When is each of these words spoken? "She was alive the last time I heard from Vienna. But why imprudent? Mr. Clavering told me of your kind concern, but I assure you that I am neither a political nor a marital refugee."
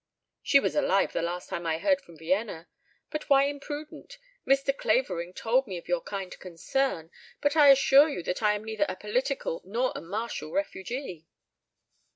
"She 0.41 0.59
was 0.59 0.75
alive 0.75 1.13
the 1.13 1.21
last 1.21 1.49
time 1.49 1.67
I 1.67 1.77
heard 1.77 2.01
from 2.01 2.17
Vienna. 2.17 2.67
But 3.11 3.29
why 3.29 3.43
imprudent? 3.43 4.17
Mr. 4.47 4.75
Clavering 4.75 5.31
told 5.31 5.67
me 5.67 5.77
of 5.77 5.87
your 5.87 6.01
kind 6.01 6.31
concern, 6.39 7.11
but 7.39 7.55
I 7.55 7.67
assure 7.69 8.09
you 8.09 8.23
that 8.23 8.41
I 8.41 8.55
am 8.55 8.63
neither 8.63 8.85
a 8.89 8.95
political 8.95 9.61
nor 9.63 9.93
a 9.95 10.01
marital 10.01 10.51
refugee." 10.51 11.27